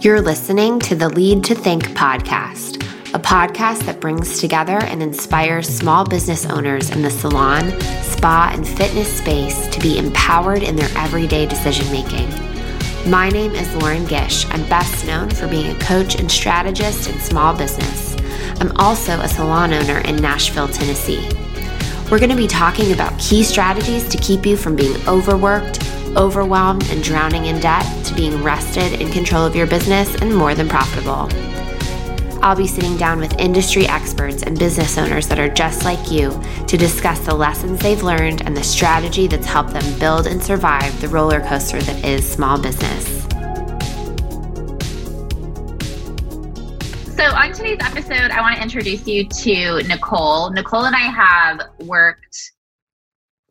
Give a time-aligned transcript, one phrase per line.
[0.00, 2.76] You're listening to the Lead to Think podcast,
[3.14, 7.72] a podcast that brings together and inspires small business owners in the salon,
[8.02, 12.28] spa, and fitness space to be empowered in their everyday decision making.
[13.10, 14.48] My name is Lauren Gish.
[14.50, 18.14] I'm best known for being a coach and strategist in small business.
[18.60, 21.28] I'm also a salon owner in Nashville, Tennessee.
[22.08, 25.87] We're going to be talking about key strategies to keep you from being overworked
[26.18, 30.54] overwhelmed and drowning in debt to being rested in control of your business and more
[30.54, 31.28] than profitable.
[32.42, 36.30] I'll be sitting down with industry experts and business owners that are just like you
[36.66, 41.00] to discuss the lessons they've learned and the strategy that's helped them build and survive
[41.00, 43.22] the roller coaster that is small business.
[47.16, 50.50] So, on today's episode, I want to introduce you to Nicole.
[50.50, 52.52] Nicole and I have worked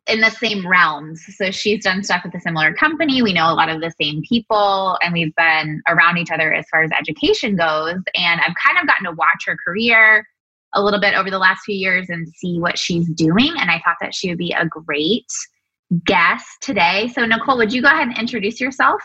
[0.08, 1.24] in the same realms.
[1.36, 3.22] So she's done stuff with a similar company.
[3.22, 6.66] We know a lot of the same people, and we've been around each other as
[6.70, 8.02] far as education goes.
[8.16, 10.26] And I've kind of gotten to watch her career
[10.74, 13.54] a little bit over the last few years and see what she's doing.
[13.60, 15.32] And I thought that she would be a great
[16.06, 17.10] guest today.
[17.14, 19.02] So, Nicole, would you go ahead and introduce yourself?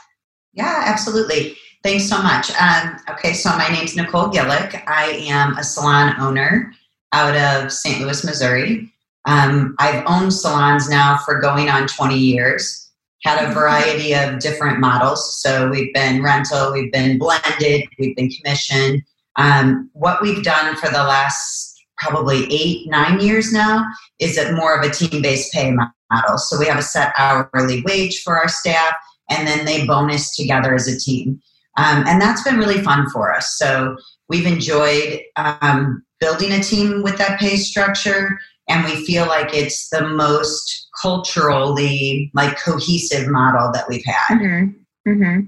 [0.53, 1.56] Yeah, absolutely.
[1.83, 2.50] Thanks so much.
[2.61, 4.83] Um, okay, so my name's Nicole Gillick.
[4.87, 6.72] I am a salon owner
[7.12, 8.00] out of St.
[8.00, 8.92] Louis, Missouri.
[9.27, 12.91] Um, I've owned salons now for going on 20 years,
[13.23, 13.55] had a mm-hmm.
[13.55, 15.41] variety of different models.
[15.41, 19.05] So we've been rental, we've been blended, we've been commission.
[19.37, 23.84] Um, what we've done for the last probably eight, nine years now
[24.19, 26.39] is it more of a team based pay model.
[26.39, 28.93] So we have a set hourly wage for our staff,
[29.31, 31.41] and then they bonus together as a team.
[31.78, 33.56] Um, and that's been really fun for us.
[33.56, 33.97] So
[34.28, 39.89] we've enjoyed um, building a team with that pay structure and we feel like it's
[39.89, 44.39] the most culturally like cohesive model that we've had.
[44.39, 45.11] Mm-hmm.
[45.11, 45.41] Mm-hmm.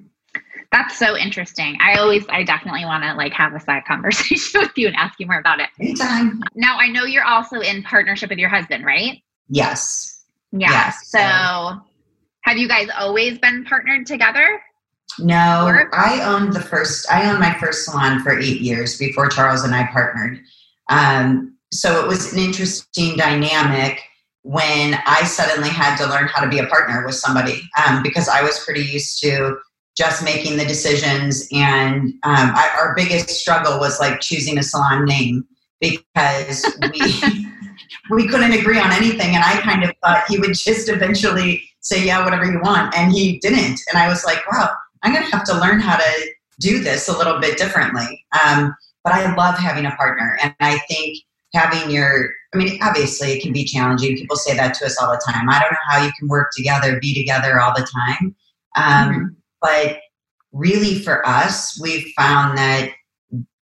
[0.73, 1.79] that's so interesting.
[1.81, 5.19] I always i definitely want to like have a side conversation with you and ask
[5.21, 5.69] you more about it.
[5.81, 6.43] Anytime.
[6.55, 9.23] Now i know you're also in partnership with your husband right?
[9.49, 10.25] Yes.
[10.53, 11.09] Yeah yes.
[11.09, 14.61] so have you guys always been partnered together?
[15.21, 19.63] No i owned the first i owned my first salon for eight years before charles
[19.63, 20.41] and i partnered.
[20.91, 24.01] Um, so it was an interesting dynamic
[24.43, 28.29] when I suddenly had to learn how to be a partner with somebody um, because
[28.29, 29.57] I was pretty used to
[29.97, 31.49] just making the decisions.
[31.53, 35.47] And um, I, our biggest struggle was like choosing a salon name
[35.81, 37.01] because we
[38.11, 39.35] we couldn't agree on anything.
[39.35, 43.13] And I kind of thought he would just eventually say, "Yeah, whatever you want," and
[43.13, 43.81] he didn't.
[43.89, 44.71] And I was like, "Wow,
[45.03, 46.31] I'm going to have to learn how to
[46.61, 48.75] do this a little bit differently." Um,
[49.05, 51.19] but I love having a partner, and I think
[51.55, 54.17] having your i mean obviously it can be challenging.
[54.17, 55.49] People say that to us all the time.
[55.49, 58.35] I don't know how you can work together be together all the time.
[58.77, 59.25] Um, mm-hmm.
[59.61, 59.99] but
[60.53, 62.91] really for us we've found that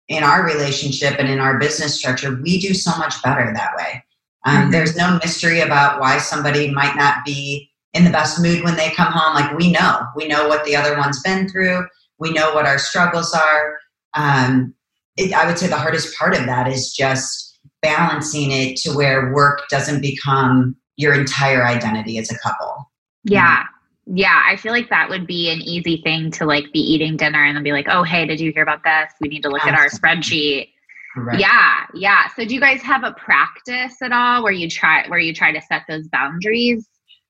[0.08, 4.04] in our relationship and in our business structure we do so much better that way.
[4.46, 4.72] Um, mm-hmm.
[4.72, 8.92] there's no mystery about why somebody might not be in the best mood when they
[8.92, 9.34] come home.
[9.34, 10.06] Like we know.
[10.16, 11.86] We know what the other one's been through.
[12.20, 13.78] We know what our struggles are.
[14.14, 14.74] Um,
[15.18, 17.47] it, i would say the hardest part of that is just
[17.88, 22.92] balancing it to where work doesn't become your entire identity as a couple.
[23.24, 23.64] Yeah.
[24.10, 27.44] Yeah, I feel like that would be an easy thing to like be eating dinner
[27.44, 29.12] and then be like, "Oh, hey, did you hear about this?
[29.20, 29.84] We need to look Absolutely.
[29.84, 30.70] at our spreadsheet."
[31.14, 31.42] Correct.
[31.42, 32.28] Yeah, yeah.
[32.34, 35.52] So do you guys have a practice at all where you try where you try
[35.52, 36.88] to set those boundaries?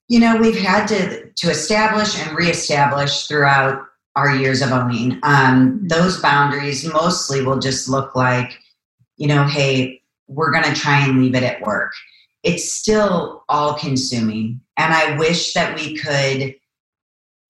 [0.08, 3.82] You know, we've had to to establish and reestablish throughout
[4.16, 5.14] our years of owning.
[5.24, 5.88] Um, mm-hmm.
[5.88, 8.52] those boundaries mostly will just look like,
[9.16, 11.92] you know, hey, we're going to try and leave it at work.
[12.44, 14.62] It's still all consuming.
[14.78, 16.56] And I wish that we could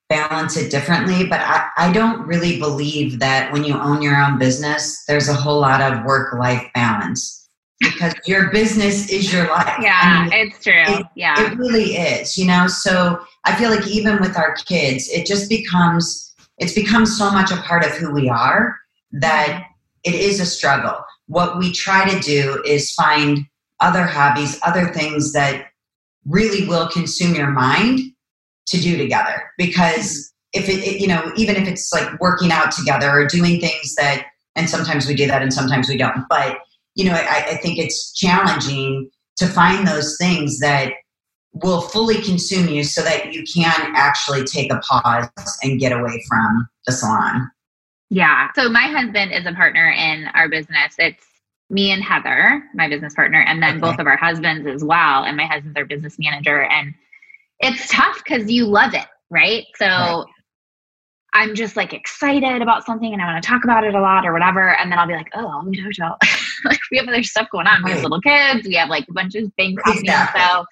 [0.09, 4.39] balance it differently, but I, I don't really believe that when you own your own
[4.39, 7.49] business, there's a whole lot of work life balance
[7.79, 9.77] because your business is your life.
[9.81, 10.83] Yeah, I mean, it's true.
[10.87, 11.51] It, yeah.
[11.51, 12.67] It really is, you know?
[12.67, 17.51] So I feel like even with our kids, it just becomes, it's become so much
[17.51, 18.75] a part of who we are
[19.11, 19.65] that
[20.03, 23.45] it is a struggle what we try to do is find
[23.79, 25.67] other hobbies, other things that
[26.25, 27.99] really will consume your mind
[28.67, 29.51] to do together.
[29.57, 33.59] Because if it, it, you know, even if it's like working out together or doing
[33.59, 34.25] things that,
[34.55, 36.59] and sometimes we do that and sometimes we don't, but
[36.95, 40.93] you know, I, I think it's challenging to find those things that
[41.53, 45.29] will fully consume you so that you can actually take a pause
[45.63, 47.49] and get away from the salon.
[48.09, 48.49] Yeah.
[48.55, 50.95] So my husband is a partner in our business.
[50.97, 51.25] It's
[51.69, 53.79] me and Heather, my business partner, and then okay.
[53.79, 55.23] both of our husbands as well.
[55.23, 56.63] And my husband's our business manager.
[56.63, 56.93] And
[57.59, 59.65] it's tough because you love it, right?
[59.75, 60.25] So right.
[61.33, 64.25] I'm just like excited about something and I want to talk about it a lot
[64.25, 64.75] or whatever.
[64.77, 66.17] And then I'll be like, oh, let we talked about
[66.65, 67.83] like we have other stuff going on.
[67.83, 70.05] We have little kids, we have like a bunch of things happening.
[70.05, 70.41] Exactly.
[70.41, 70.65] So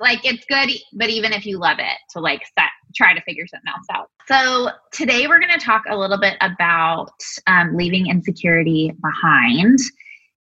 [0.00, 3.46] like it's good, but even if you love it, to like set try to figure
[3.46, 4.10] something else out.
[4.26, 7.12] So today we're going to talk a little bit about
[7.46, 9.78] um, leaving insecurity behind.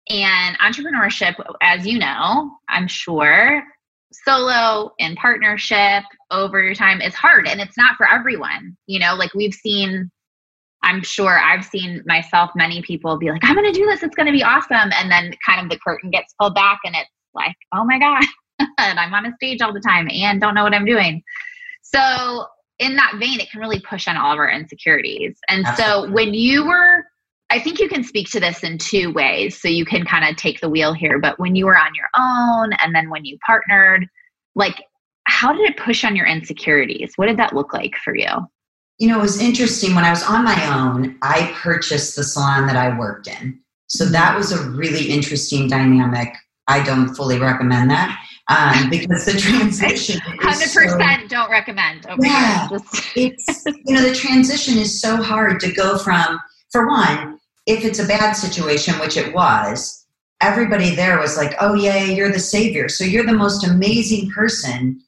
[0.09, 3.63] And entrepreneurship, as you know, I'm sure,
[4.23, 8.77] solo in partnership over your time is hard and it's not for everyone.
[8.87, 10.09] You know, like we've seen,
[10.83, 14.15] I'm sure I've seen myself, many people be like, I'm going to do this, it's
[14.15, 14.91] going to be awesome.
[14.93, 18.23] And then kind of the curtain gets pulled back and it's like, oh my God,
[18.79, 21.21] and I'm on a stage all the time and don't know what I'm doing.
[21.95, 22.47] So,
[22.79, 25.37] in that vein, it can really push on all of our insecurities.
[25.47, 26.07] And Absolutely.
[26.07, 27.05] so, when you were
[27.49, 29.61] I think you can speak to this in two ways.
[29.61, 31.19] So you can kind of take the wheel here.
[31.19, 34.07] But when you were on your own and then when you partnered,
[34.55, 34.83] like
[35.27, 37.13] how did it push on your insecurities?
[37.15, 38.29] What did that look like for you?
[38.97, 39.93] You know, it was interesting.
[39.93, 43.59] When I was on my own, I purchased the salon that I worked in.
[43.87, 46.33] So that was a really interesting dynamic.
[46.67, 50.19] I don't fully recommend that um, because the transition.
[50.23, 52.05] Hundred percent, so, don't recommend.
[52.05, 52.67] Okay, yeah,
[53.15, 56.39] it's you know the transition is so hard to go from.
[56.71, 60.05] For one, if it's a bad situation, which it was,
[60.41, 62.89] everybody there was like, oh, yeah, you're the savior.
[62.89, 65.01] So you're the most amazing person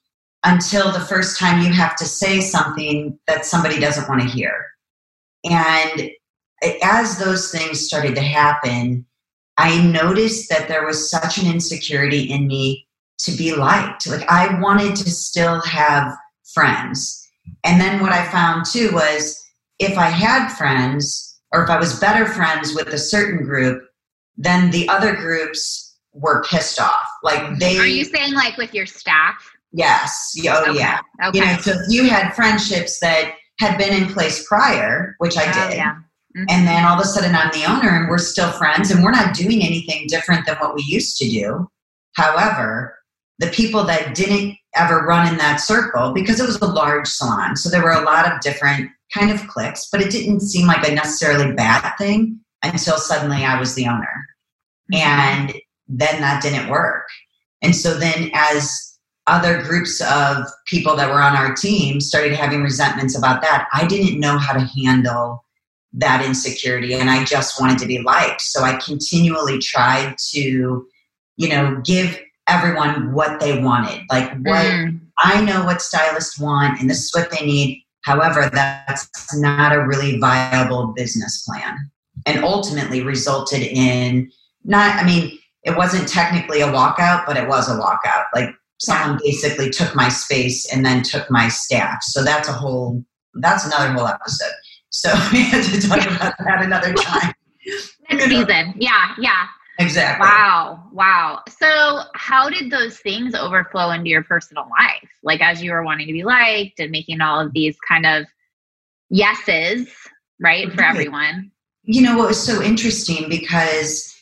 [0.44, 4.66] until the first time you have to say something that somebody doesn't want to hear.
[5.44, 6.10] And
[6.82, 9.06] as those things started to happen,
[9.56, 12.87] I noticed that there was such an insecurity in me
[13.18, 14.06] to be liked.
[14.06, 16.14] Like I wanted to still have
[16.54, 17.26] friends.
[17.64, 19.44] And then what I found too was
[19.78, 23.82] if I had friends, or if I was better friends with a certain group,
[24.36, 27.06] then the other groups were pissed off.
[27.22, 29.34] Like they Are you saying like with your staff?
[29.72, 30.34] Yes.
[30.46, 30.78] Oh okay.
[30.78, 31.00] yeah.
[31.26, 31.38] Okay.
[31.38, 35.42] You know, so if you had friendships that had been in place prior, which I
[35.42, 35.76] oh, did.
[35.76, 35.94] Yeah.
[36.36, 36.44] Mm-hmm.
[36.50, 39.10] And then all of a sudden I'm the owner and we're still friends and we're
[39.10, 41.68] not doing anything different than what we used to do.
[42.14, 42.97] However,
[43.38, 47.56] the people that didn't ever run in that circle, because it was a large salon,
[47.56, 50.86] so there were a lot of different kind of cliques, but it didn't seem like
[50.86, 54.26] a necessarily bad thing until suddenly I was the owner.
[54.92, 54.96] Mm-hmm.
[54.96, 55.54] And
[55.88, 57.06] then that didn't work.
[57.62, 62.62] And so then as other groups of people that were on our team started having
[62.62, 65.44] resentments about that, I didn't know how to handle
[65.94, 68.42] that insecurity and I just wanted to be liked.
[68.42, 70.86] So I continually tried to,
[71.36, 74.02] you know, give everyone what they wanted.
[74.10, 75.00] Like what mm.
[75.18, 77.84] I know what stylists want and this is what they need.
[78.02, 81.90] However, that's not a really viable business plan
[82.26, 84.30] and ultimately resulted in
[84.64, 88.24] not, I mean, it wasn't technically a walkout, but it was a walkout.
[88.34, 92.02] Like someone basically took my space and then took my staff.
[92.02, 93.04] So that's a whole,
[93.34, 94.52] that's another whole episode.
[94.90, 97.34] So we have to talk about that another time.
[98.10, 98.74] Next season.
[98.78, 99.46] Yeah, yeah.
[99.78, 100.26] Exactly.
[100.26, 100.82] Wow.
[100.92, 101.42] Wow.
[101.48, 105.08] So, how did those things overflow into your personal life?
[105.22, 108.26] Like, as you were wanting to be liked and making all of these kind of
[109.08, 109.88] yeses,
[110.40, 111.52] right, for everyone?
[111.84, 114.12] You know, what was so interesting because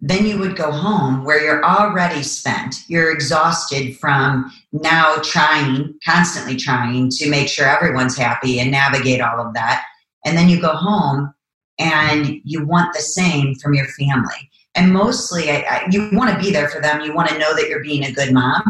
[0.00, 2.76] then you would go home where you're already spent.
[2.86, 9.40] You're exhausted from now trying, constantly trying to make sure everyone's happy and navigate all
[9.40, 9.82] of that.
[10.26, 11.32] And then you go home
[11.78, 16.38] and you want the same from your family and mostly I, I, you want to
[16.38, 17.00] be there for them.
[17.00, 18.62] You want to know that you're being a good mom.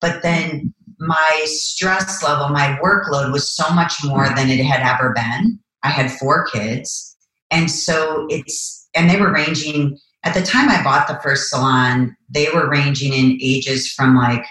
[0.00, 5.12] But then my stress level my workload was so much more than it had ever
[5.12, 5.58] been.
[5.82, 7.16] I had four kids.
[7.50, 12.16] And so it's and they were ranging at the time i bought the first salon
[12.30, 14.44] they were ranging in ages from like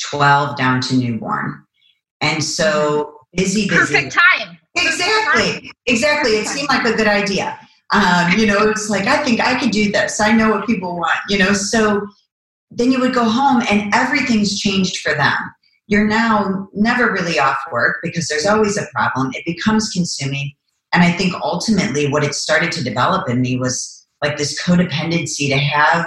[0.00, 1.64] 12 down to newborn.
[2.20, 3.78] And so busy busy.
[3.78, 4.58] Perfect time.
[4.76, 5.72] Exactly.
[5.86, 6.32] exactly.
[6.32, 7.58] It seemed like a good idea
[7.92, 10.20] um, you know, it's like, I think I could do this.
[10.20, 11.52] I know what people want, you know.
[11.52, 12.06] So
[12.70, 15.36] then you would go home and everything's changed for them.
[15.86, 19.32] You're now never really off work because there's always a problem.
[19.32, 20.52] It becomes consuming.
[20.92, 25.48] And I think ultimately what it started to develop in me was like this codependency
[25.48, 26.06] to have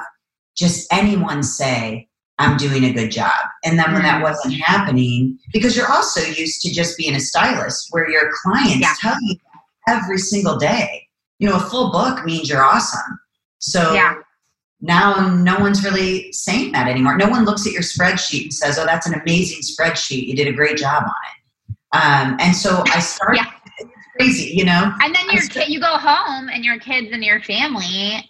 [0.55, 2.07] just anyone say,
[2.37, 3.39] I'm doing a good job.
[3.63, 4.23] And then when that mm.
[4.23, 8.93] wasn't happening, because you're also used to just being a stylist where your clients yeah.
[8.99, 9.35] tell you
[9.87, 11.07] every single day
[11.41, 13.19] you know, a full book means you're awesome.
[13.57, 14.13] So yeah.
[14.79, 17.17] now no one's really saying that anymore.
[17.17, 20.27] No one looks at your spreadsheet and says, oh, that's an amazing spreadsheet.
[20.27, 21.75] You did a great job on it.
[21.93, 23.37] Um, and so I started.
[23.37, 23.87] yeah.
[24.17, 24.93] Crazy, you know.
[25.01, 28.29] And then your kid, you go home, and your kids and your family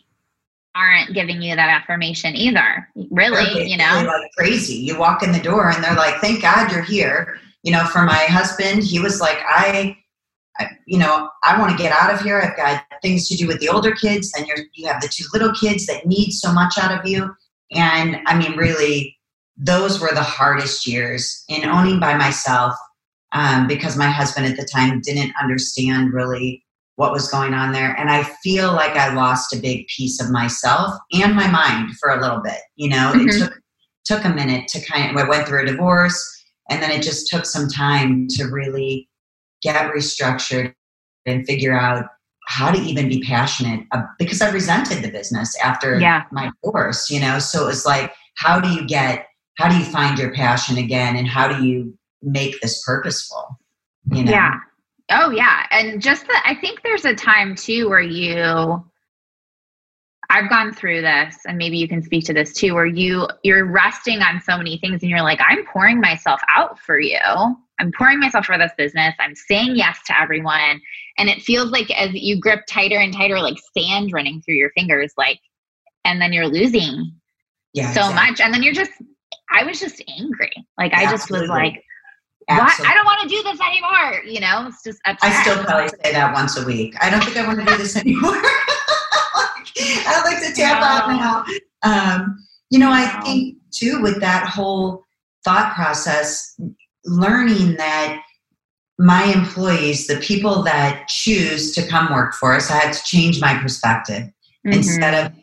[0.73, 2.87] aren't giving you that affirmation either.
[3.09, 4.75] Really, you know, like crazy.
[4.75, 8.03] You walk in the door, and they're like, "Thank God you're here." You know, for
[8.03, 9.97] my husband, he was like, "I
[10.85, 12.39] you know, I want to get out of here.
[12.41, 14.31] I've got things to do with the older kids.
[14.31, 17.33] Then you're, you have the two little kids that need so much out of you.
[17.71, 19.17] And I mean, really,
[19.57, 22.73] those were the hardest years in owning by myself
[23.31, 26.63] um, because my husband at the time didn't understand really
[26.95, 27.95] what was going on there.
[27.97, 32.09] And I feel like I lost a big piece of myself and my mind for
[32.09, 32.59] a little bit.
[32.75, 33.29] You know, mm-hmm.
[33.29, 33.53] it took
[34.03, 37.27] took a minute to kind of I went through a divorce and then it just
[37.27, 39.07] took some time to really
[39.61, 40.73] get restructured
[41.25, 42.05] and figure out
[42.51, 46.23] how to even be passionate uh, because I resented the business after yeah.
[46.33, 47.39] my divorce, you know.
[47.39, 49.25] So it was like, how do you get,
[49.57, 53.57] how do you find your passion again, and how do you make this purposeful?
[54.11, 54.31] You know?
[54.31, 54.59] Yeah.
[55.11, 58.83] Oh yeah, and just the, I think there's a time too where you.
[60.31, 63.65] I've gone through this, and maybe you can speak to this too, where you you're
[63.65, 67.19] resting on so many things, and you're like, I'm pouring myself out for you
[67.81, 69.15] I'm pouring myself for this business.
[69.19, 70.79] I'm saying yes to everyone.
[71.17, 74.69] And it feels like as you grip tighter and tighter, like sand running through your
[74.71, 75.39] fingers, like,
[76.05, 77.11] and then you're losing
[77.73, 78.13] yeah, so exactly.
[78.13, 78.39] much.
[78.39, 78.91] And then you're just,
[79.49, 80.53] I was just angry.
[80.77, 81.83] Like, I just was like?
[82.49, 84.23] I don't want to do this anymore.
[84.25, 85.31] You know, it's just upset.
[85.31, 86.95] I still probably say that once a week.
[87.01, 88.41] I don't think I want to do this anymore.
[90.05, 91.45] I like to tap out now.
[91.83, 92.37] Um,
[92.69, 95.03] you know, I think too with that whole
[95.43, 96.59] thought process,
[97.05, 98.21] learning that
[98.97, 103.41] my employees, the people that choose to come work for us, I had to change
[103.41, 104.73] my perspective mm-hmm.
[104.73, 105.33] instead of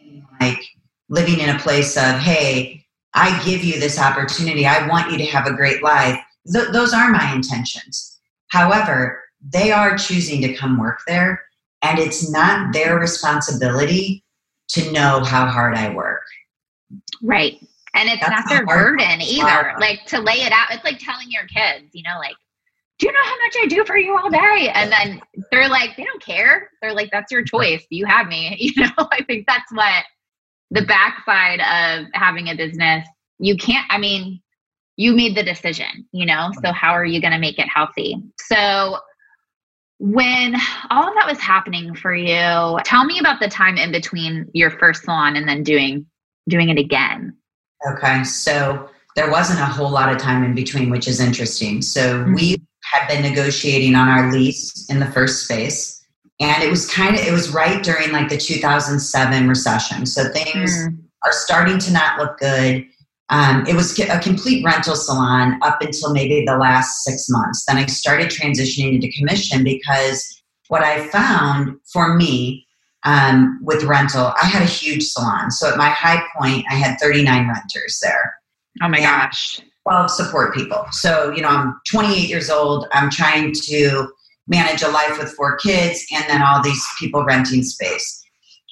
[0.40, 0.64] like
[1.08, 4.66] living in a place of, hey, I give you this opportunity.
[4.66, 6.20] I want you to have a great life.
[6.52, 8.20] Th- those are my intentions.
[8.48, 11.42] However, they are choosing to come work there,
[11.82, 14.24] and it's not their responsibility
[14.68, 16.22] to know how hard I work.
[17.22, 17.58] Right.
[17.94, 19.74] And it's That's not their burden either.
[19.80, 20.68] Like to lay it out.
[20.70, 22.36] It's like telling your kids, you know, like,
[22.98, 24.70] do you know how much I do for you all day?
[24.74, 25.20] And then
[25.50, 26.70] they're like, they don't care.
[26.82, 27.84] They're like, that's your choice.
[27.90, 28.56] You have me.
[28.76, 30.04] You know, I think that's what
[30.70, 33.06] the backside of having a business,
[33.38, 34.40] you can't, I mean,
[34.96, 38.16] you made the decision, you know, so how are you going to make it healthy?
[38.40, 38.98] So
[39.98, 40.54] when
[40.90, 44.70] all of that was happening for you, tell me about the time in between your
[44.70, 46.06] first salon and then doing
[46.48, 47.36] doing it again.
[47.90, 51.82] Okay, so there wasn't a whole lot of time in between, which is interesting.
[51.82, 52.34] So mm-hmm.
[52.34, 56.04] we had been negotiating on our lease in the first space,
[56.40, 60.06] and it was kind of it was right during like the 2007 recession.
[60.06, 60.98] So things mm.
[61.24, 62.86] are starting to not look good.
[63.30, 67.64] Um, it was a complete rental salon up until maybe the last six months.
[67.66, 72.66] Then I started transitioning into commission because what I found for me
[73.04, 75.50] um, with rental, I had a huge salon.
[75.50, 78.34] So at my high point, I had 39 renters there.
[78.82, 79.60] Oh my gosh.
[79.82, 80.86] 12 support people.
[80.90, 82.86] So, you know, I'm 28 years old.
[82.92, 84.08] I'm trying to
[84.46, 88.22] manage a life with four kids and then all these people renting space.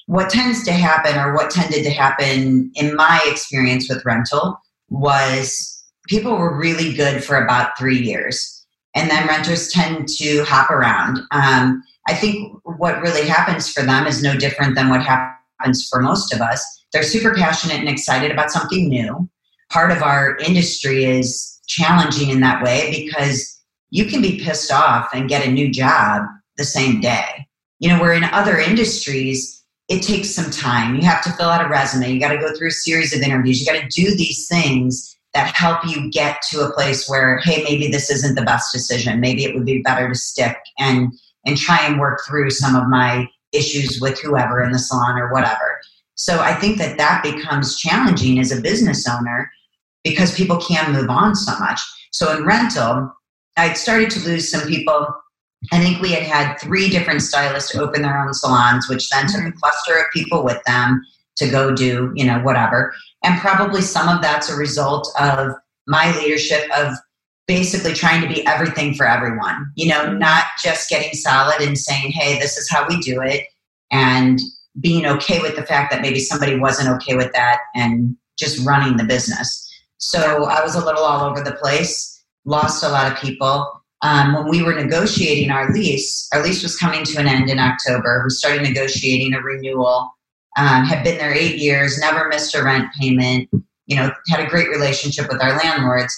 [0.06, 4.56] What tends to happen, or what tended to happen in my experience with rental,
[4.88, 8.64] was people were really good for about three years.
[8.94, 11.20] And then renters tend to hop around.
[11.32, 16.00] Um, I think what really happens for them is no different than what happens for
[16.00, 16.64] most of us.
[16.92, 19.28] They're super passionate and excited about something new.
[19.70, 23.60] Part of our industry is challenging in that way because
[23.90, 26.22] you can be pissed off and get a new job
[26.56, 27.46] the same day.
[27.80, 29.55] You know, where in other industries,
[29.88, 30.96] it takes some time.
[30.96, 33.22] You have to fill out a resume, you got to go through a series of
[33.22, 37.38] interviews, you got to do these things that help you get to a place where,
[37.38, 39.20] hey, maybe this isn't the best decision.
[39.20, 41.12] Maybe it would be better to stick and
[41.44, 45.32] and try and work through some of my issues with whoever in the salon or
[45.32, 45.80] whatever.
[46.16, 49.50] So I think that that becomes challenging as a business owner
[50.02, 51.80] because people can move on so much.
[52.10, 53.12] So in rental,
[53.56, 55.06] I'd started to lose some people.
[55.72, 59.40] I think we had had three different stylists open their own salons, which then took
[59.40, 59.58] a mm-hmm.
[59.58, 61.02] cluster of people with them
[61.36, 62.94] to go do, you know, whatever.
[63.22, 65.52] And probably some of that's a result of
[65.86, 66.94] my leadership of
[67.46, 70.18] basically trying to be everything for everyone, you know, mm-hmm.
[70.18, 73.44] not just getting solid and saying, hey, this is how we do it,
[73.90, 74.40] and
[74.80, 78.96] being okay with the fact that maybe somebody wasn't okay with that and just running
[78.96, 79.62] the business.
[79.98, 83.75] So I was a little all over the place, lost a lot of people.
[84.02, 87.58] Um, when we were negotiating our lease, our lease was coming to an end in
[87.58, 88.22] October.
[88.24, 90.12] We started negotiating a renewal.
[90.58, 93.48] Um, had been there eight years, never missed a rent payment.
[93.86, 96.14] You know, had a great relationship with our landlords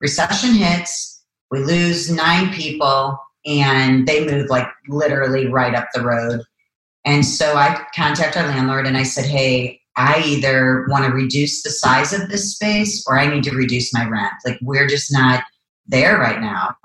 [0.00, 6.42] recession hits, we lose nine people, and they move like literally right up the road.
[7.04, 11.62] And so I contact our landlord and I said, hey, I either want to reduce
[11.62, 14.32] the size of this space or I need to reduce my rent.
[14.44, 15.42] Like we're just not
[15.88, 16.76] there right now.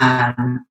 [0.00, 0.64] Um,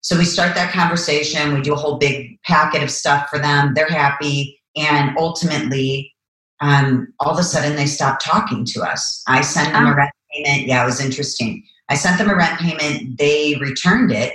[0.00, 1.52] So we start that conversation.
[1.52, 3.74] We do a whole big packet of stuff for them.
[3.74, 4.60] They're happy.
[4.76, 6.14] And ultimately,
[6.60, 9.22] um, all of a sudden, they stop talking to us.
[9.26, 9.94] I sent them a ah.
[9.94, 10.66] rent payment.
[10.66, 11.62] Yeah, it was interesting.
[11.90, 13.18] I sent them a rent payment.
[13.18, 14.34] They returned it.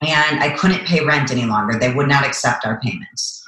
[0.00, 1.78] And I couldn't pay rent any longer.
[1.78, 3.42] They would not accept our payments.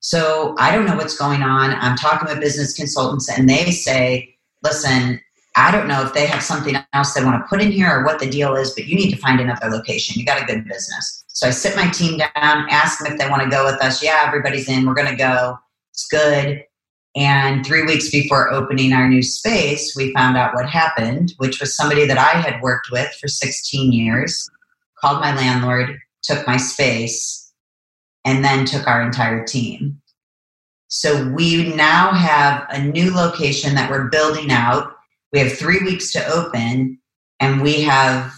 [0.00, 1.72] So I don't know what's going on.
[1.72, 5.20] I'm talking with business consultants, and they say, listen,
[5.56, 8.04] I don't know if they have something else they want to put in here or
[8.04, 10.18] what the deal is, but you need to find another location.
[10.18, 11.24] You got a good business.
[11.28, 14.02] So I sit my team down, ask them if they want to go with us.
[14.02, 14.86] Yeah, everybody's in.
[14.86, 15.58] We're going to go.
[15.92, 16.64] It's good.
[17.16, 21.74] And three weeks before opening our new space, we found out what happened, which was
[21.74, 24.48] somebody that I had worked with for 16 years,
[25.00, 27.52] called my landlord, took my space,
[28.24, 30.00] and then took our entire team.
[30.88, 34.94] So we now have a new location that we're building out
[35.32, 36.98] we have three weeks to open,
[37.40, 38.32] and we have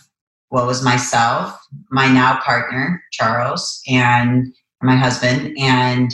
[0.48, 1.58] what was myself,
[1.90, 6.12] my now partner, Charles, and my husband, and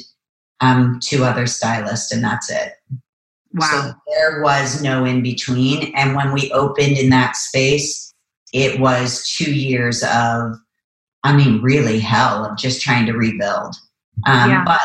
[0.60, 2.72] um, two other stylists, and that's it.
[3.54, 3.66] Wow.
[3.70, 5.94] So there was no in between.
[5.94, 8.12] And when we opened in that space,
[8.52, 10.56] it was two years of,
[11.24, 13.74] I mean, really hell of just trying to rebuild.
[14.26, 14.64] Um, yeah.
[14.64, 14.80] But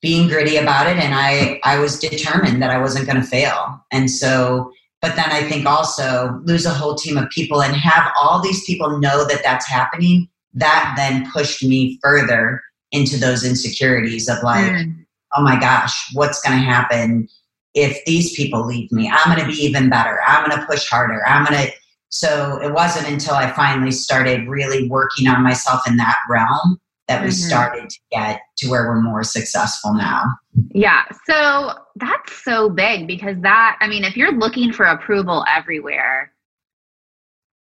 [0.00, 3.84] being gritty about it, and I, I was determined that I wasn't going to fail.
[3.90, 4.70] And so
[5.06, 8.64] but then I think also lose a whole team of people and have all these
[8.64, 10.28] people know that that's happening.
[10.52, 12.60] That then pushed me further
[12.90, 15.06] into those insecurities of like, mm.
[15.36, 17.28] oh my gosh, what's going to happen
[17.74, 19.08] if these people leave me?
[19.08, 20.18] I'm going to be even better.
[20.26, 21.24] I'm going to push harder.
[21.24, 21.72] I'm going to.
[22.08, 27.22] So it wasn't until I finally started really working on myself in that realm that
[27.22, 27.48] we mm-hmm.
[27.48, 30.24] started to get to where we're more successful now.
[30.72, 31.04] Yeah.
[31.28, 36.32] So that's so big because that, I mean, if you're looking for approval everywhere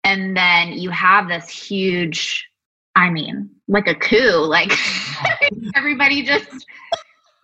[0.04, 2.46] and then you have this huge,
[2.94, 4.72] I mean, like a coup, like
[5.74, 6.66] everybody just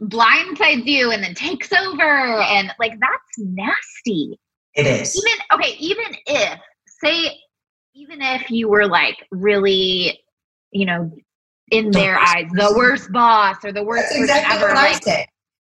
[0.03, 4.39] blindsides you and then takes over and like that's nasty.
[4.75, 5.17] It is.
[5.17, 7.39] Even okay, even if say
[7.95, 10.21] even if you were like really,
[10.71, 11.13] you know,
[11.73, 14.75] in the their eyes the worst boss or the worst That's exactly ever.
[14.75, 15.29] Like,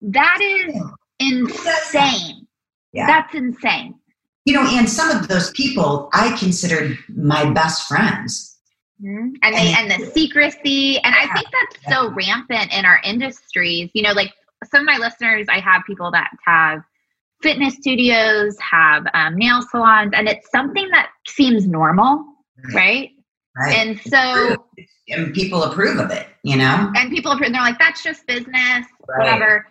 [0.01, 0.75] that is
[1.19, 2.47] insane.
[2.91, 3.07] Yeah.
[3.07, 3.95] That's insane.
[4.45, 8.59] You know, and some of those people I considered my best friends.
[9.01, 9.35] Mm-hmm.
[9.41, 10.97] And, they, and the secrecy.
[10.97, 11.27] And yeah.
[11.29, 13.89] I think that's so rampant in our industries.
[13.93, 14.33] You know, like
[14.65, 16.81] some of my listeners, I have people that have
[17.41, 22.25] fitness studios, have um, nail salons, and it's something that seems normal,
[22.73, 23.09] right?
[23.57, 23.75] Right?
[23.75, 24.65] And so
[25.09, 26.91] and people approve of it, you know?
[26.95, 29.19] And people approve, and they're like, that's just business, right.
[29.19, 29.65] whatever.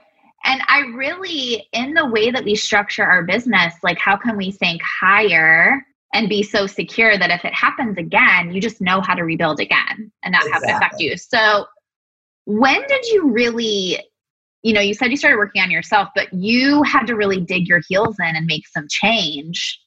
[0.44, 4.50] And I really, in the way that we structure our business, like, how can we
[4.50, 9.14] think higher and be so secure that if it happens again, you just know how
[9.14, 10.68] to rebuild again and not exactly.
[10.68, 11.16] have it affect you?
[11.16, 11.66] So,
[12.44, 14.00] when did you really,
[14.62, 17.68] you know, you said you started working on yourself, but you had to really dig
[17.68, 19.78] your heels in and make some change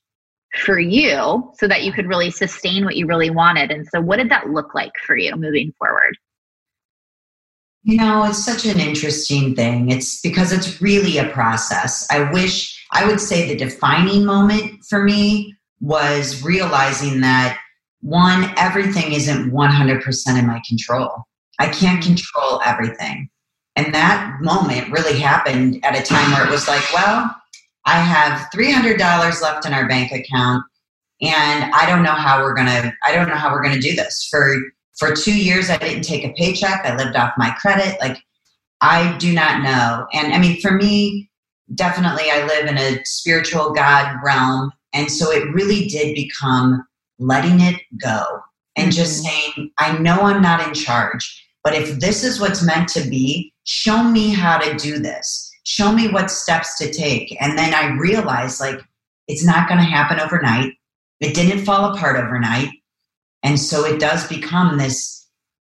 [0.58, 3.72] for you so that you could really sustain what you really wanted.
[3.72, 6.18] And so, what did that look like for you moving forward?
[7.84, 9.92] You know, it's such an interesting thing.
[9.92, 12.08] It's because it's really a process.
[12.10, 17.60] I wish I would say the defining moment for me was realizing that
[18.02, 21.26] one, everything isn't 100% in my control.
[21.60, 22.16] I can't mm-hmm.
[22.16, 23.30] control everything.
[23.76, 27.36] And that moment really happened at a time where it was like, well,
[27.86, 29.00] I have $300
[29.42, 30.64] left in our bank account
[31.22, 33.88] and I don't know how we're going to I don't know how we're going to
[33.88, 34.28] do this.
[34.30, 34.58] For
[34.98, 36.86] for 2 years I didn't take a paycheck.
[36.86, 38.00] I lived off my credit.
[38.00, 38.18] Like
[38.82, 40.08] I do not know.
[40.14, 41.30] And I mean for me
[41.74, 46.86] definitely I live in a spiritual god realm and so it really did become
[47.18, 48.24] letting it go
[48.76, 49.54] and just mm-hmm.
[49.56, 53.54] saying I know I'm not in charge, but if this is what's meant to be,
[53.64, 57.36] show me how to do this show me what steps to take.
[57.42, 58.80] And then I realized like
[59.28, 60.74] it's not going to happen overnight.
[61.20, 62.70] It didn't fall apart overnight.
[63.44, 65.16] And so it does become this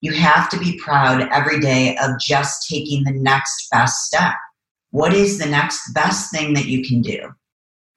[0.03, 4.35] you have to be proud every day of just taking the next best step.
[4.91, 7.33] What is the next best thing that you can do?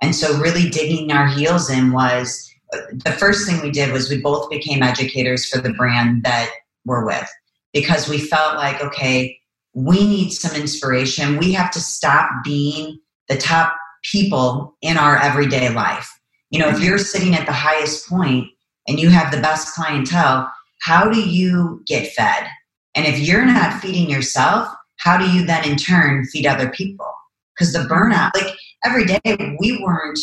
[0.02, 2.48] And so, really digging our heels in was
[2.94, 6.50] the first thing we did was we both became educators for the brand that
[6.86, 7.28] we're with
[7.74, 9.38] because we felt like, okay,
[9.76, 11.38] we need some inspiration.
[11.38, 16.10] We have to stop being the top people in our everyday life.
[16.50, 16.86] You know, if mm-hmm.
[16.86, 18.48] you're sitting at the highest point
[18.88, 22.48] and you have the best clientele, how do you get fed?
[22.96, 23.80] And if you're not mm-hmm.
[23.80, 27.12] feeding yourself, how do you then in turn feed other people?
[27.54, 30.20] Because the burnout, like every day, we weren't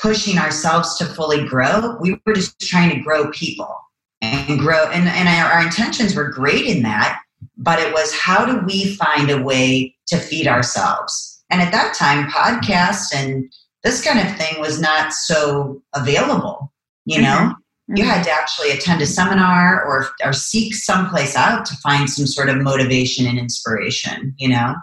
[0.00, 1.96] pushing ourselves to fully grow.
[2.00, 3.74] We were just trying to grow people.
[4.20, 4.88] and grow.
[4.90, 7.21] And, and our, our intentions were great in that,
[7.56, 11.44] but it was how do we find a way to feed ourselves?
[11.50, 13.52] And at that time, podcasts and
[13.84, 16.72] this kind of thing was not so available,
[17.04, 17.26] you know?
[17.28, 17.96] Mm-hmm.
[17.96, 22.26] You had to actually attend a seminar or, or seek someplace out to find some
[22.26, 24.74] sort of motivation and inspiration, you know?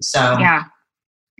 [0.00, 0.64] So, yeah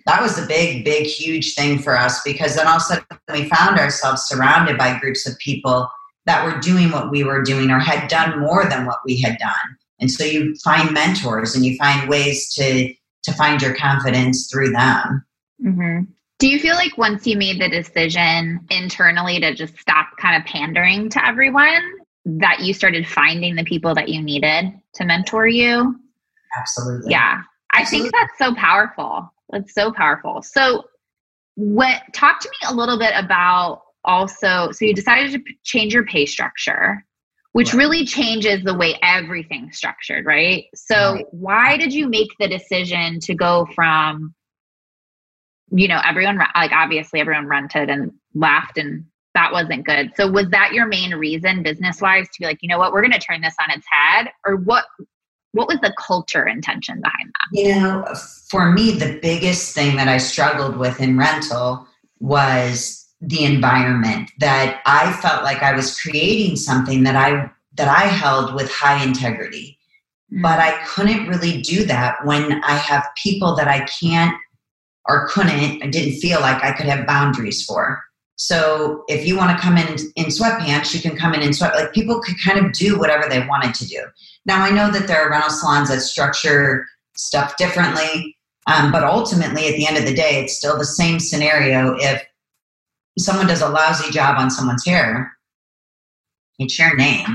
[0.07, 3.05] that was a big, big, huge thing for us because then all of a sudden
[3.33, 5.89] we found ourselves surrounded by groups of people
[6.27, 9.39] that were doing what we were doing or had done more than what we had
[9.39, 9.79] done.
[10.05, 14.71] And so you find mentors and you find ways to to find your confidence through
[14.71, 15.25] them.
[15.65, 16.01] Mm-hmm.
[16.39, 20.47] Do you feel like once you made the decision internally to just stop kind of
[20.47, 21.81] pandering to everyone,
[22.27, 25.99] that you started finding the people that you needed to mentor you?
[26.55, 27.11] Absolutely.
[27.11, 27.41] Yeah.
[27.73, 29.33] I think that's so powerful.
[29.49, 30.43] That's so powerful.
[30.43, 30.85] So,
[31.55, 36.05] what talk to me a little bit about also so you decided to change your
[36.05, 37.07] pay structure
[37.55, 37.79] which right.
[37.79, 41.27] really changes the way everything's structured right so right.
[41.31, 44.35] why did you make the decision to go from
[45.71, 50.49] you know everyone like obviously everyone rented and left and that wasn't good so was
[50.51, 53.19] that your main reason business wise to be like you know what we're going to
[53.19, 54.85] turn this on its head or what
[55.55, 57.59] what was the culture intention behind that?
[57.59, 58.05] You know,
[58.51, 61.87] for me, the biggest thing that I struggled with in rental
[62.19, 68.07] was the environment that I felt like I was creating something that I that I
[68.07, 69.79] held with high integrity.
[70.43, 74.37] But I couldn't really do that when I have people that I can't
[75.07, 78.03] or couldn't, I didn't feel like I could have boundaries for.
[78.37, 81.75] So if you want to come in in sweatpants, you can come in in sweat.
[81.75, 84.03] Like people could kind of do whatever they wanted to do.
[84.45, 89.69] Now I know that there are rental salons that structure stuff differently, um, but ultimately,
[89.69, 91.97] at the end of the day, it's still the same scenario.
[91.99, 92.25] If
[93.19, 95.33] someone does a lousy job on someone's hair,
[96.59, 97.27] it's your name.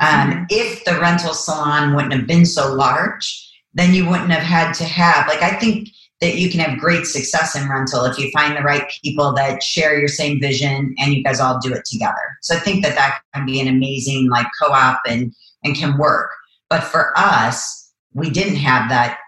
[0.00, 0.44] Um, mm-hmm.
[0.50, 3.40] If the rental salon wouldn't have been so large,
[3.74, 5.88] then you wouldn't have had to have like I think
[6.20, 9.62] that you can have great success in rental if you find the right people that
[9.62, 12.14] share your same vision and you guys all do it together.
[12.40, 16.30] So I think that that can be an amazing like co-op and and can work.
[16.70, 19.18] But for us, we didn't have that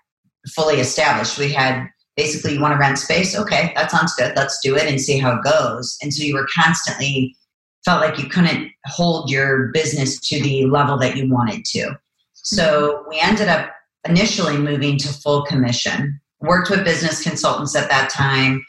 [0.48, 1.38] fully established.
[1.38, 4.34] We had basically you want to rent space, okay, that sounds good.
[4.36, 5.98] Let's do it and see how it goes.
[6.02, 7.36] And so you were constantly
[7.84, 11.96] felt like you couldn't hold your business to the level that you wanted to.
[12.34, 13.08] So mm-hmm.
[13.10, 13.70] we ended up
[14.08, 18.64] initially moving to full commission worked with business consultants at that time.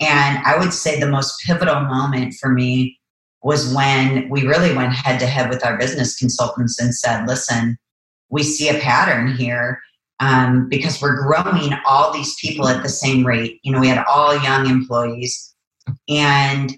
[0.00, 2.98] And I would say the most pivotal moment for me
[3.42, 7.78] was when we really went head to head with our business consultants and said, listen,
[8.28, 9.80] we see a pattern here
[10.20, 13.58] um, because we're growing all these people at the same rate.
[13.62, 15.54] You know, we had all young employees.
[16.08, 16.72] And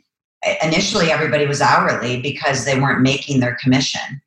[0.62, 4.22] initially, everybody was hourly because they weren't making their commission.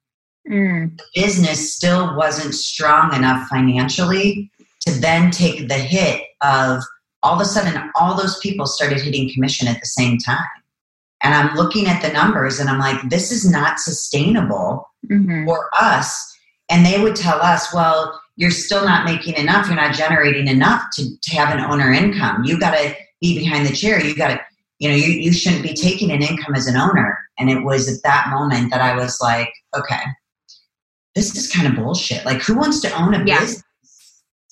[0.50, 0.98] Mm.
[0.98, 4.52] The business still wasn't strong enough financially
[4.82, 6.84] to then take the hit of
[7.24, 10.46] all of a sudden all those people started hitting commission at the same time.
[11.24, 15.46] And I'm looking at the numbers and I'm like, this is not sustainable mm-hmm.
[15.46, 16.38] for us.
[16.70, 19.68] And they would tell us, well, you're still not making enough.
[19.68, 22.44] You're not generating enough to, to have an owner income.
[22.44, 24.04] You got to be behind the chair.
[24.04, 24.42] You got to,
[24.80, 27.18] you know, you, you shouldn't be taking an income as an owner.
[27.38, 30.02] And it was at that moment that I was like, okay,
[31.16, 32.26] this is kind of bullshit.
[32.26, 33.40] Like, who wants to own a yeah.
[33.40, 33.64] business?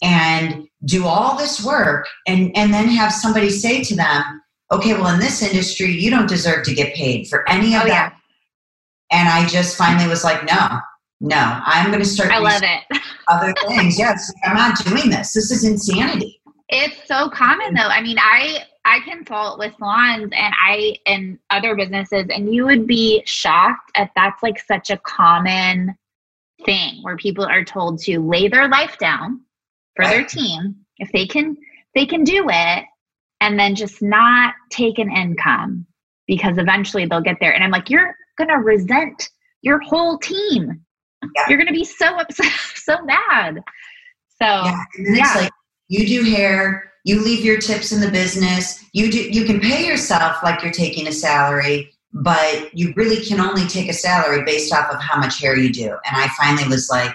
[0.04, 4.41] and do all this work and, and then have somebody say to them,
[4.72, 7.88] okay, well, in this industry, you don't deserve to get paid for any of oh,
[7.88, 8.13] that.
[8.13, 9.17] Yeah.
[9.17, 10.80] And I just finally was like, no,
[11.22, 12.32] no, I'm going to start.
[12.32, 13.02] I love it.
[13.27, 13.97] other things.
[13.97, 15.33] Yes, I'm not doing this.
[15.33, 16.41] This is insanity.
[16.69, 17.81] It's so common though.
[17.81, 22.88] I mean, I I consult with salons and I and other businesses, and you would
[22.88, 25.95] be shocked at that's like such a common
[26.65, 29.41] thing where people are told to lay their life down
[29.95, 30.12] for right.
[30.12, 31.57] their team if they can
[31.95, 32.86] they can do it
[33.41, 35.86] and then just not take an income
[36.27, 39.29] because eventually they'll get there and i'm like you're gonna resent
[39.62, 40.81] your whole team
[41.36, 41.43] yeah.
[41.47, 43.63] you're gonna be so upset so mad
[44.41, 45.33] so yeah, yeah.
[45.36, 45.51] like
[45.88, 49.86] you do hair you leave your tips in the business you do you can pay
[49.86, 54.73] yourself like you're taking a salary but you really can only take a salary based
[54.73, 57.13] off of how much hair you do and i finally was like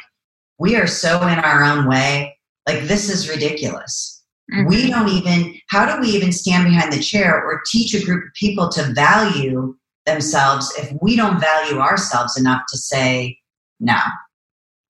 [0.59, 2.35] we are so in our own way
[2.69, 4.23] like, this is ridiculous.
[4.53, 4.69] Mm-hmm.
[4.69, 8.27] We don't even, how do we even stand behind the chair or teach a group
[8.27, 13.38] of people to value themselves if we don't value ourselves enough to say,
[13.81, 13.99] no,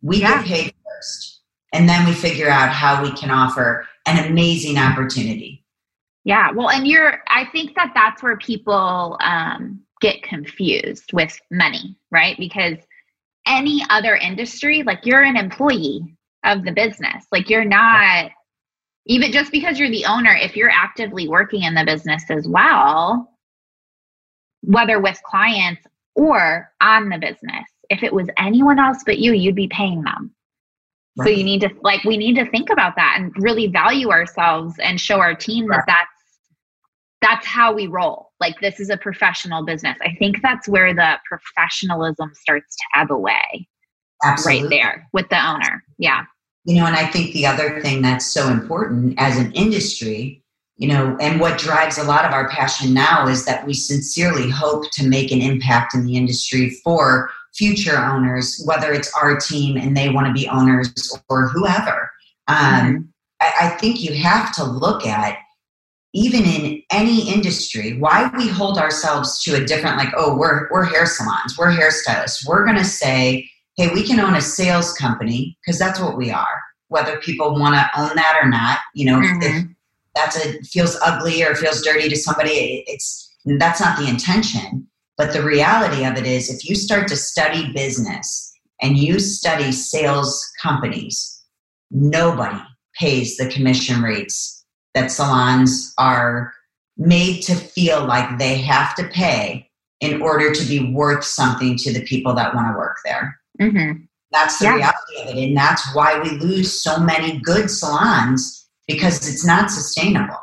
[0.02, 0.42] we yeah.
[0.42, 1.40] get paid first.
[1.72, 5.64] And then we figure out how we can offer an amazing opportunity.
[6.24, 6.50] Yeah.
[6.50, 12.36] Well, and you're, I think that that's where people um, get confused with money, right?
[12.38, 12.78] Because
[13.46, 17.26] any other industry, like you're an employee of the business.
[17.32, 18.30] Like you're not
[19.06, 23.32] even just because you're the owner, if you're actively working in the business as well,
[24.62, 25.82] whether with clients
[26.14, 30.34] or on the business, if it was anyone else but you, you'd be paying them.
[31.16, 31.26] Right.
[31.26, 34.74] So you need to like we need to think about that and really value ourselves
[34.80, 35.78] and show our team right.
[35.78, 36.10] that that's
[37.20, 38.30] that's how we roll.
[38.40, 39.98] Like this is a professional business.
[40.02, 43.68] I think that's where the professionalism starts to ebb away.
[44.24, 44.62] Absolutely.
[44.62, 45.82] Right there with the owner.
[45.98, 46.24] Yeah.
[46.64, 50.44] You know, and I think the other thing that's so important as an industry,
[50.76, 54.50] you know, and what drives a lot of our passion now is that we sincerely
[54.50, 59.76] hope to make an impact in the industry for future owners, whether it's our team
[59.76, 62.10] and they want to be owners or whoever.
[62.46, 63.02] Um, mm-hmm.
[63.40, 65.38] I, I think you have to look at
[66.14, 70.84] even in any industry, why we hold ourselves to a different, like, oh, we're, we're
[70.84, 72.46] hair salons, we're hairstylists.
[72.46, 76.30] We're going to say, hey, we can own a sales company because that's what we
[76.30, 76.62] are.
[76.88, 79.42] Whether people want to own that or not, you know, mm-hmm.
[79.42, 79.66] if
[80.14, 84.87] that's a feels ugly or feels dirty to somebody, it's that's not the intention.
[85.18, 89.72] But the reality of it is, if you start to study business and you study
[89.72, 91.42] sales companies,
[91.90, 92.60] nobody
[92.98, 96.52] pays the commission rates that salons are
[96.96, 99.68] made to feel like they have to pay
[100.00, 103.38] in order to be worth something to the people that want to work there.
[103.60, 104.04] Mm-hmm.
[104.30, 104.74] That's the yeah.
[104.74, 105.48] reality of it.
[105.48, 110.38] And that's why we lose so many good salons because it's not sustainable.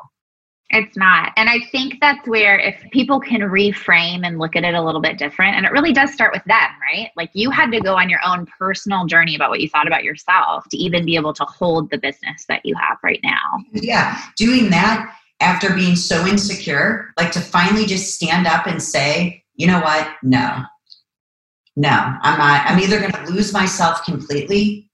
[0.76, 1.32] It's not.
[1.38, 5.00] And I think that's where if people can reframe and look at it a little
[5.00, 7.12] bit different, and it really does start with them, right?
[7.16, 10.04] Like you had to go on your own personal journey about what you thought about
[10.04, 13.64] yourself to even be able to hold the business that you have right now.
[13.72, 14.22] Yeah.
[14.36, 19.68] Doing that after being so insecure, like to finally just stand up and say, you
[19.68, 20.10] know what?
[20.24, 20.62] No.
[21.78, 22.66] No, I'm not.
[22.66, 24.90] I'm either going to lose myself completely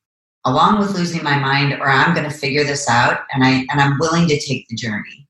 [0.45, 3.79] along with losing my mind or I'm going to figure this out and I and
[3.79, 5.27] I'm willing to take the journey.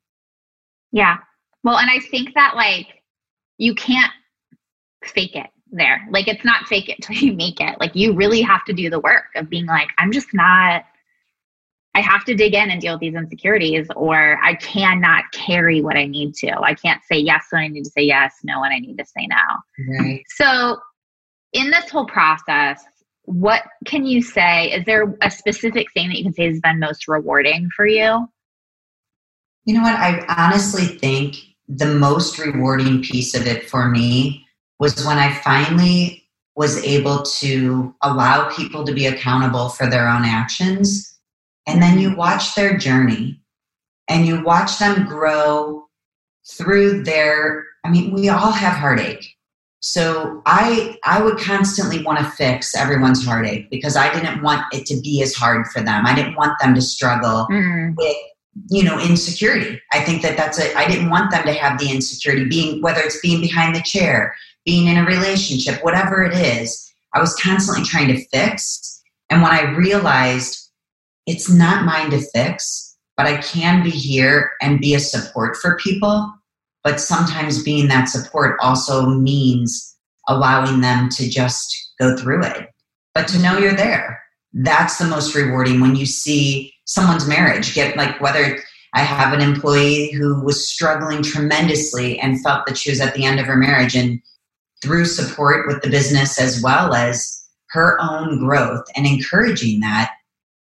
[0.91, 1.17] Yeah.
[1.63, 2.87] Well, and I think that like
[3.57, 4.11] you can't
[5.03, 6.07] fake it there.
[6.11, 7.79] Like it's not fake it till you make it.
[7.79, 10.83] Like you really have to do the work of being like, I'm just not
[11.93, 15.97] I have to dig in and deal with these insecurities, or I cannot carry what
[15.97, 16.57] I need to.
[16.61, 19.05] I can't say yes when I need to say yes, no when I need to
[19.05, 19.97] say no.
[19.99, 20.23] Right.
[20.29, 20.79] So,
[21.51, 22.81] in this whole process,
[23.23, 24.71] what can you say?
[24.71, 28.25] Is there a specific thing that you can say has been most rewarding for you?
[29.65, 29.95] You know what?
[29.95, 31.35] I honestly think
[31.67, 34.45] the most rewarding piece of it for me
[34.79, 36.23] was when I finally
[36.55, 41.17] was able to allow people to be accountable for their own actions.
[41.67, 43.39] And then you watch their journey
[44.09, 45.87] and you watch them grow
[46.49, 49.35] through their, I mean, we all have heartache.
[49.79, 54.85] So I I would constantly want to fix everyone's heartache because I didn't want it
[54.87, 56.05] to be as hard for them.
[56.05, 57.95] I didn't want them to struggle mm.
[57.97, 58.15] with
[58.69, 59.81] you know insecurity.
[59.91, 63.01] I think that that's a i didn't want them to have the insecurity being whether
[63.01, 64.35] it's being behind the chair
[64.65, 69.01] being in a relationship whatever it is i was constantly trying to fix.
[69.29, 70.69] And when i realized
[71.25, 75.77] it's not mine to fix but i can be here and be a support for
[75.77, 76.31] people
[76.83, 79.95] but sometimes being that support also means
[80.27, 82.69] allowing them to just go through it.
[83.13, 84.20] But to know you're there
[84.53, 88.59] that's the most rewarding when you see someone's marriage get like whether
[88.93, 93.23] i have an employee who was struggling tremendously and felt that she was at the
[93.25, 94.21] end of her marriage and
[94.81, 100.11] through support with the business as well as her own growth and encouraging that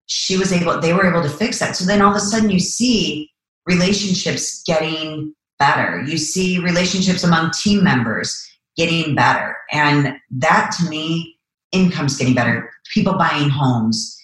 [0.05, 1.75] she was able they were able to fix that.
[1.75, 3.31] So then all of a sudden you see
[3.65, 6.01] relationships getting better.
[6.01, 8.39] You see relationships among team members
[8.75, 9.55] getting better.
[9.71, 11.37] And that to me
[11.73, 14.17] income's getting better people buying homes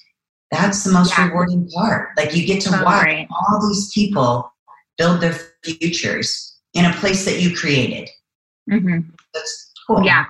[0.51, 1.27] that's the most yeah.
[1.27, 2.09] rewarding part.
[2.17, 3.27] Like you get to watch great.
[3.29, 4.51] all these people
[4.97, 8.09] build their futures in a place that you created.
[8.69, 9.09] Mm-hmm.
[9.33, 10.03] That's cool.
[10.03, 10.25] Yeah.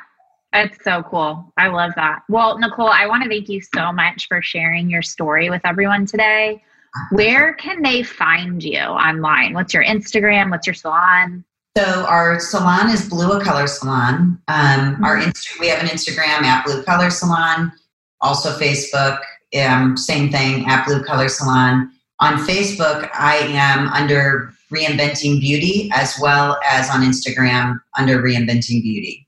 [0.52, 1.54] It's so cool.
[1.58, 2.24] I love that.
[2.28, 6.06] Well, Nicole, I want to thank you so much for sharing your story with everyone
[6.06, 6.64] today.
[7.12, 9.54] Where can they find you online?
[9.54, 10.50] What's your Instagram?
[10.50, 11.46] What's your salon?
[11.80, 14.38] So our salon is Blu a Color Salon.
[14.50, 15.04] Um, mm-hmm.
[15.06, 17.72] Our Insta- we have an Instagram at Blu Color Salon,
[18.20, 19.22] also Facebook
[19.58, 21.90] um, same thing at Blu Color Salon.
[22.20, 29.26] On Facebook, I am under Reinventing Beauty as well as on Instagram under Reinventing Beauty.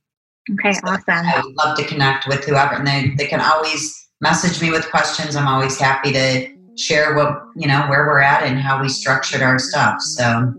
[0.51, 1.03] Okay, so awesome.
[1.07, 4.91] I would love to connect with whoever, and they, they can always message me with
[4.91, 5.37] questions.
[5.37, 9.41] I'm always happy to share what, you know, where we're at and how we structured
[9.41, 10.01] our stuff.
[10.01, 10.53] So,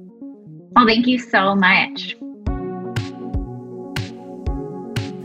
[0.75, 2.17] well, thank you so much.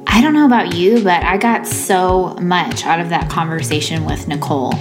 [0.08, 4.28] I don't know about you, but I got so much out of that conversation with
[4.28, 4.74] Nicole.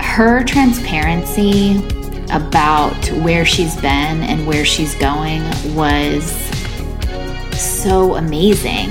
[0.00, 1.78] Her transparency
[2.30, 5.42] about where she's been and where she's going
[5.74, 6.24] was
[7.58, 8.90] so amazing.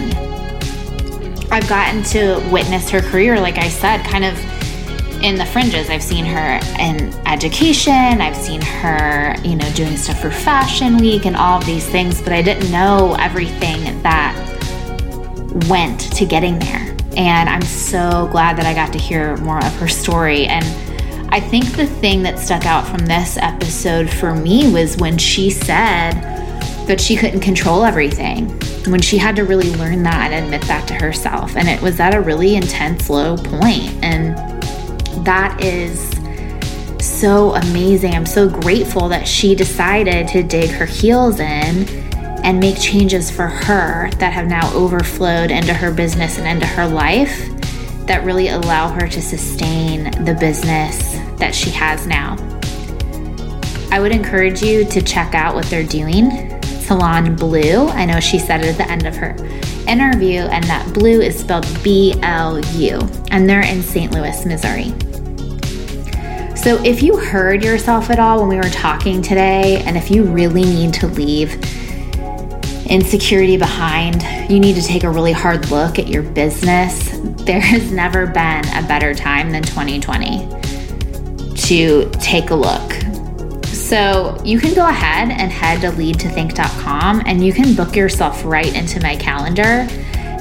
[1.50, 4.57] I've gotten to witness her career, like I said, kind of
[5.24, 5.90] in the fringes.
[5.90, 11.26] I've seen her in education, I've seen her, you know, doing stuff for Fashion Week
[11.26, 14.36] and all of these things, but I didn't know everything that
[15.68, 16.96] went to getting there.
[17.16, 20.46] And I'm so glad that I got to hear more of her story.
[20.46, 20.66] And
[21.34, 25.50] I think the thing that stuck out from this episode for me was when she
[25.50, 26.12] said
[26.88, 28.48] that she couldn't control everything,
[28.88, 31.56] when she had to really learn that and admit that to herself.
[31.58, 33.92] And it was at a really intense low point.
[34.04, 34.57] And
[35.28, 36.10] that is
[37.06, 38.14] so amazing.
[38.14, 41.86] I'm so grateful that she decided to dig her heels in
[42.46, 46.88] and make changes for her that have now overflowed into her business and into her
[46.88, 47.46] life
[48.06, 52.38] that really allow her to sustain the business that she has now.
[53.92, 56.62] I would encourage you to check out what they're doing.
[56.64, 59.36] Salon Blu, I know she said it at the end of her
[59.90, 64.14] interview, and that blue is spelled B L U, and they're in St.
[64.14, 64.94] Louis, Missouri.
[66.68, 70.26] So, if you heard yourself at all when we were talking today, and if you
[70.26, 71.54] really need to leave
[72.88, 77.12] insecurity behind, you need to take a really hard look at your business.
[77.46, 82.92] There has never been a better time than 2020 to take a look.
[83.68, 88.76] So you can go ahead and head to leadtothink.com and you can book yourself right
[88.76, 89.88] into my calendar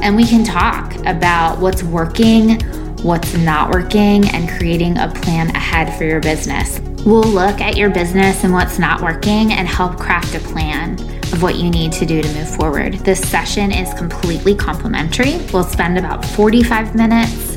[0.02, 2.58] and we can talk about what's working,
[3.02, 6.80] what's not working, and creating a plan ahead for your business.
[7.04, 10.94] We'll look at your business and what's not working and help craft a plan
[11.32, 12.94] of what you need to do to move forward.
[12.94, 15.38] This session is completely complimentary.
[15.52, 17.56] We'll spend about 45 minutes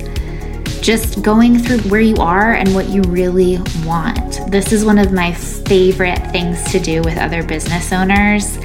[0.82, 4.52] just going through where you are and what you really want.
[4.52, 8.58] This is one of my favorite things to do with other business owners.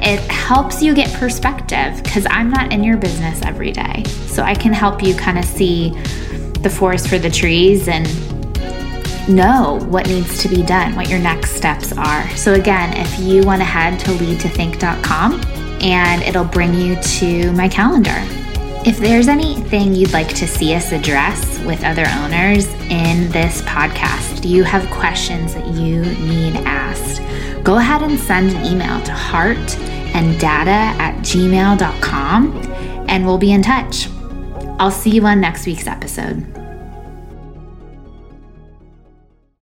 [0.00, 4.04] It helps you get perspective because I'm not in your business every day.
[4.26, 5.90] So I can help you kind of see
[6.60, 8.06] the forest for the trees and
[9.28, 12.28] know what needs to be done, what your next steps are.
[12.30, 15.40] So, again, if you want to head to leadtothink.com
[15.80, 18.16] and it'll bring you to my calendar.
[18.86, 24.40] If there's anything you'd like to see us address with other owners in this podcast,
[24.40, 27.20] do you have questions that you need asked?
[27.64, 29.78] Go ahead and send an email to heart
[30.14, 32.52] and data at gmail.com
[33.08, 34.08] and we'll be in touch.
[34.78, 36.57] I'll see you on next week's episode.